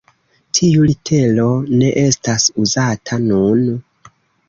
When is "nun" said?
3.31-3.65